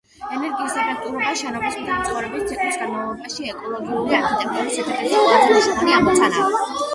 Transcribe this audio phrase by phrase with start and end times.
[0.35, 6.67] ენერგიის ეფექტურობა შენობის მთელი ცხოვრების ციკლის განმავლობაში ეკოლოგიური არქიტექტურის ერთადერთი ყველაზე მნიშვნელოვანი ამოცანაა.